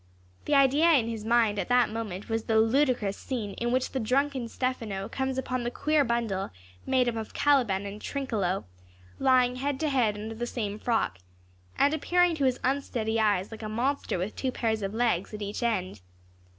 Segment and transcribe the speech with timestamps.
[0.45, 3.99] The idea in his mind at that moment was the ludicrous scene in which the
[3.99, 6.49] drunken Stephano comes upon the queer bundle,
[6.87, 8.63] made up of Caliban and Trinculo,
[9.19, 11.19] lying head to head under the same frock,
[11.77, 15.43] and appearing to his unsteady eyes like a monster with two pairs of legs at
[15.43, 16.01] each end.